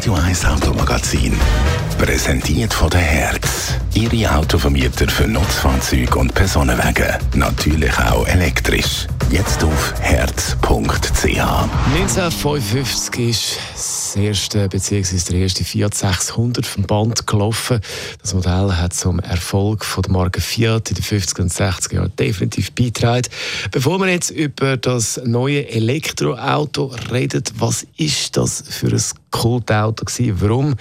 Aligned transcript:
Radio 0.00 0.14
1 0.14 0.46
Automagazin. 0.46 1.36
Präsentiert 1.98 2.72
von 2.72 2.88
der 2.88 3.02
Herz. 3.02 3.74
Ihre 3.92 4.34
Autovermieter 4.34 5.06
für 5.08 5.28
Nutzfahrzeuge 5.28 6.18
und 6.18 6.32
Personenwagen. 6.32 7.18
Natürlich 7.34 7.98
auch 7.98 8.26
elektrisch. 8.26 9.06
Jetzt 9.30 9.62
auf 9.62 9.92
herz.ch. 10.00 10.64
1955 10.64 13.28
ist 13.28 13.58
das 14.10 14.16
erste 14.16 14.68
bzw. 14.68 15.16
der 15.30 15.40
erste 15.40 15.64
Fiat 15.64 15.94
600 15.94 16.66
vom 16.66 16.82
Band 16.82 17.28
gelaufen. 17.28 17.80
Das 18.20 18.34
Modell 18.34 18.72
hat 18.72 18.92
zum 18.92 19.20
Erfolg 19.20 19.84
von 19.84 20.02
der 20.02 20.10
Marke 20.10 20.40
Fiat 20.40 20.90
in 20.90 20.96
den 20.96 21.04
50er 21.04 21.42
und 21.42 21.52
60er 21.52 21.94
Jahren 21.94 22.12
definitiv 22.16 22.72
beigetragen. 22.72 23.28
Bevor 23.70 24.00
wir 24.00 24.08
jetzt 24.08 24.30
über 24.30 24.76
das 24.76 25.20
neue 25.24 25.68
Elektroauto 25.68 26.92
reden, 27.12 27.44
was 27.54 27.86
ist 27.98 28.36
das 28.36 28.64
für 28.68 28.88
ein 28.88 29.02
Kultauto 29.30 30.04
gewesen? 30.04 30.40
Warum 30.40 30.74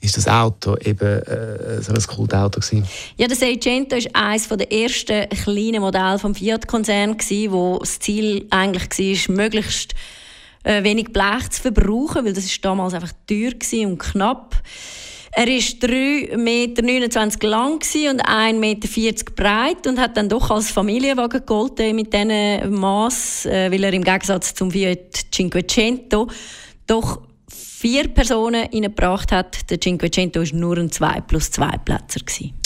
ist 0.00 0.16
das 0.16 0.28
Auto 0.28 0.76
eben 0.76 1.22
äh, 1.22 1.82
so 1.82 1.92
ein 1.92 2.02
Kultauto 2.02 2.60
gewesen? 2.60 2.86
Ja, 3.16 3.26
das 3.26 3.40
Seicento 3.40 3.96
ist 3.96 4.14
eines 4.14 4.46
der 4.46 4.70
ersten 4.70 5.28
kleinen 5.30 5.80
Modelle 5.80 6.20
vom 6.20 6.32
Fiat-Konzern 6.32 7.16
wo 7.48 7.78
das 7.80 7.98
Ziel 7.98 8.46
eigentlich 8.50 9.28
war, 9.28 9.34
möglichst 9.34 9.94
äh, 10.64 10.82
wenig 10.82 11.12
Blech 11.12 11.50
zu 11.50 11.62
verbrauchen, 11.62 12.24
weil 12.24 12.32
das 12.32 12.44
ist 12.44 12.64
damals 12.64 12.94
einfach 12.94 13.12
teuer 13.26 13.52
und 13.86 13.98
knapp. 13.98 14.56
Er 15.32 15.46
war 15.46 15.52
3,29 15.52 16.36
Meter 16.36 17.48
lang 17.48 17.72
und 17.74 17.82
1,40 17.82 18.54
Meter 18.54 19.32
breit 19.36 19.86
und 19.86 20.00
hat 20.00 20.16
dann 20.16 20.28
doch 20.28 20.50
als 20.50 20.70
Familienwagen 20.70 21.40
gegolten 21.40 21.94
mit 21.94 22.12
diesem 22.12 22.74
Maß, 22.74 23.46
äh, 23.46 23.70
weil 23.70 23.84
er 23.84 23.92
im 23.92 24.02
Gegensatz 24.02 24.54
zum 24.54 24.70
Fiat 24.70 25.26
Cinquecento 25.32 26.28
doch 26.86 27.20
vier 27.78 28.08
Personen 28.08 28.66
reingebracht 28.72 29.30
hat. 29.30 29.70
Der 29.70 29.80
Cinquecento 29.80 30.40
war 30.40 30.52
nur 30.52 30.78
ein 30.78 30.90
2 30.90 31.20
plus 31.20 31.52
2 31.52 31.78
Plätzer. 31.84 32.20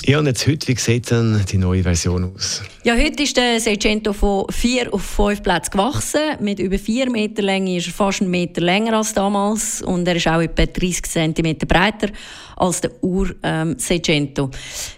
Ja, 0.06 0.18
und 0.18 0.26
jetzt 0.26 0.46
heute, 0.46 0.68
wie 0.68 0.76
sieht 0.76 1.10
dann 1.10 1.44
die 1.50 1.58
neue 1.58 1.82
Version 1.82 2.32
aus? 2.34 2.62
Ja, 2.82 2.94
heute 2.96 3.22
ist 3.22 3.36
der 3.36 3.60
Seicento 3.60 4.14
von 4.14 4.46
4 4.50 4.92
auf 4.92 5.02
5 5.02 5.42
Plätze 5.42 5.70
gewachsen. 5.70 6.38
Mit 6.40 6.58
über 6.60 6.78
4 6.78 7.10
Meter 7.10 7.42
Länge 7.42 7.76
ist 7.76 7.88
er 7.88 7.92
fast 7.92 8.22
einen 8.22 8.30
Meter 8.30 8.62
länger 8.62 8.96
als 8.96 9.12
damals 9.12 9.82
und 9.82 10.08
er 10.08 10.16
ist 10.16 10.26
auch 10.26 10.40
etwa 10.40 10.64
30 10.64 11.02
cm 11.02 11.58
breiter 11.68 12.08
als 12.56 12.80
der 12.80 12.92
Ur 13.02 13.34
ähm. 13.42 13.76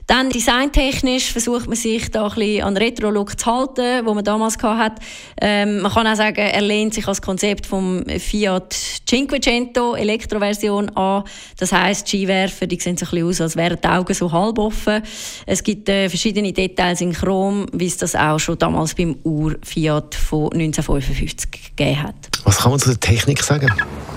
Dann 0.06 0.30
designtechnisch 0.30 1.32
versucht 1.32 1.66
man 1.66 1.76
sich 1.76 2.10
da 2.10 2.28
ein 2.28 2.34
bisschen 2.34 2.62
an 2.62 2.76
Retro-Look 2.76 3.38
zu 3.38 3.46
halten, 3.46 4.04
wo 4.04 4.14
man 4.14 4.24
damals 4.24 4.58
hatte. 4.62 5.02
Ähm, 5.40 5.80
man 5.80 5.92
kann 5.92 6.06
auch 6.06 6.14
sagen, 6.14 6.36
er 6.40 6.60
lehnt 6.60 6.94
sich 6.94 7.08
als 7.08 7.22
Konzept 7.22 7.66
vom 7.66 8.04
Fiat 8.18 8.74
Cinquecento 9.08 9.94
Elektroversion 10.04 10.90
an. 10.90 11.24
Das 11.58 11.72
heisst, 11.72 12.12
die 12.12 12.18
Skiwerfer, 12.18 12.66
die 12.66 12.78
sehen 12.80 12.96
so 12.96 13.06
ein 13.06 13.10
bisschen 13.10 13.28
aus, 13.28 13.40
als 13.40 13.56
wären 13.56 13.78
die 13.82 13.88
Augen 13.88 14.14
so 14.14 14.30
halb 14.30 14.58
offen. 14.58 15.02
Es 15.46 15.62
gibt 15.62 15.88
äh, 15.88 16.08
verschiedene 16.08 16.52
Details 16.52 17.00
in 17.00 17.12
Chrom, 17.12 17.66
wie 17.72 17.86
es 17.86 17.96
das 17.96 18.14
auch 18.14 18.38
schon 18.38 18.58
damals 18.58 18.94
beim 18.94 19.16
Ur 19.24 19.56
Fiat 19.62 20.14
von 20.14 20.52
1955 20.52 21.50
gegeben 21.76 22.02
hat. 22.02 22.14
Was 22.44 22.58
kann 22.58 22.70
man 22.70 22.80
zu 22.80 22.90
der 22.90 23.00
Technik 23.00 23.42
sagen? 23.42 23.72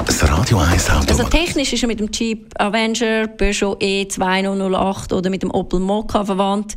Das 0.05 0.29
Radio 0.29 0.59
1 0.59 0.89
Auto. 0.89 1.09
Also 1.09 1.23
technisch 1.23 1.73
ist 1.73 1.83
er 1.83 1.87
mit 1.87 1.99
dem 1.99 2.09
Jeep 2.11 2.53
Avenger, 2.59 3.27
Peugeot 3.27 3.77
E2008 3.79 5.13
oder 5.13 5.29
mit 5.29 5.43
dem 5.43 5.51
Opel 5.51 5.79
Mokka 5.79 6.23
verwandt. 6.23 6.75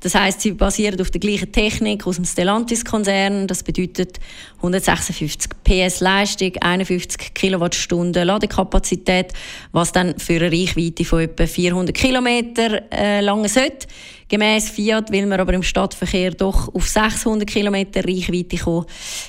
Das 0.00 0.14
heißt, 0.14 0.40
sie 0.40 0.52
basieren 0.52 1.00
auf 1.00 1.10
der 1.10 1.20
gleichen 1.20 1.52
Technik 1.52 2.06
aus 2.06 2.16
dem 2.16 2.24
Stellantis-Konzern. 2.24 3.46
Das 3.46 3.62
bedeutet 3.62 4.18
156 4.56 5.50
PS 5.62 6.00
Leistung, 6.00 6.52
51 6.60 7.34
Kilowattstunden 7.34 8.26
Ladekapazität, 8.26 9.32
was 9.70 9.92
dann 9.92 10.18
für 10.18 10.40
eine 10.40 10.50
Reichweite 10.50 11.04
von 11.04 11.20
etwa 11.20 11.46
400 11.46 11.94
Kilometer 11.94 12.82
äh, 12.92 13.20
lang 13.20 13.46
sollte. 13.46 13.86
Gemäß 14.28 14.70
Fiat 14.70 15.12
will 15.12 15.26
man 15.26 15.38
aber 15.40 15.52
im 15.52 15.62
Stadtverkehr 15.62 16.30
doch 16.30 16.74
auf 16.74 16.88
600 16.88 17.46
Kilometer 17.46 18.02
Reichweite 18.02 18.56
kommen. 18.56 18.86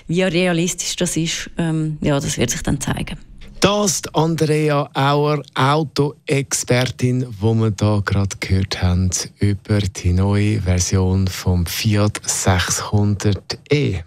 Wie 0.08 0.24
realistisch 0.24 0.96
das 0.96 1.18
ist, 1.18 1.50
ähm, 1.58 1.98
ja, 2.02 2.20
das 2.20 2.38
wird 2.38 2.50
sich 2.50 2.64
dann 2.64 2.80
zeigen. 2.80 3.18
Das 3.64 3.92
ist 3.92 4.14
Andrea 4.14 4.90
Auer, 4.94 5.42
Autoexpertin, 5.56 7.22
die 7.22 7.42
wir 7.42 7.74
hier 7.80 8.02
gerade 8.04 8.36
gehört 8.42 8.84
haben 8.84 9.10
über 9.40 9.80
die 9.80 10.12
neue 10.12 10.60
Version 10.60 11.30
vom 11.30 11.66
Fiat 11.66 12.20
600e. 12.28 14.04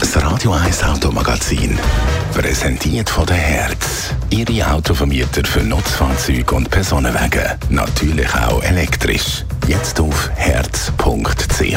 Das 0.00 0.20
Radio 0.20 0.54
1 0.54 0.82
Automagazin, 0.82 1.78
präsentiert 2.34 3.08
von 3.08 3.26
der 3.26 3.36
Herz. 3.36 4.12
Ihre 4.30 4.72
Autovermieter 4.72 5.44
für 5.44 5.62
Nutzfahrzeuge 5.62 6.56
und 6.56 6.68
Personenwagen. 6.68 7.60
Natürlich 7.70 8.34
auch 8.34 8.60
elektrisch. 8.64 9.44
Jetzt 9.68 10.00
auf 10.00 10.30
herz.ch. 10.34 11.76